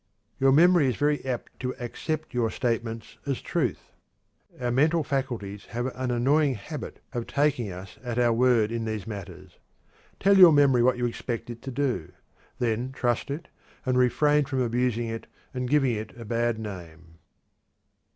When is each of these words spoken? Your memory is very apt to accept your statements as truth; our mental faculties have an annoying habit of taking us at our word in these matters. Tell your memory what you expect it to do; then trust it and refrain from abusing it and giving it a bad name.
Your 0.39 0.51
memory 0.51 0.87
is 0.87 0.95
very 0.95 1.23
apt 1.23 1.59
to 1.59 1.75
accept 1.79 2.33
your 2.33 2.49
statements 2.49 3.19
as 3.27 3.39
truth; 3.39 3.91
our 4.59 4.71
mental 4.71 5.03
faculties 5.03 5.65
have 5.65 5.95
an 5.95 6.09
annoying 6.09 6.55
habit 6.55 6.99
of 7.13 7.27
taking 7.27 7.71
us 7.71 7.99
at 8.03 8.17
our 8.17 8.33
word 8.33 8.71
in 8.71 8.85
these 8.85 9.05
matters. 9.05 9.59
Tell 10.19 10.39
your 10.39 10.53
memory 10.53 10.81
what 10.81 10.97
you 10.97 11.05
expect 11.05 11.51
it 11.51 11.61
to 11.61 11.69
do; 11.71 12.13
then 12.57 12.91
trust 12.93 13.29
it 13.29 13.47
and 13.85 13.95
refrain 13.95 14.45
from 14.45 14.59
abusing 14.61 15.05
it 15.05 15.27
and 15.53 15.69
giving 15.69 15.91
it 15.91 16.19
a 16.19 16.25
bad 16.25 16.57
name. 16.57 17.19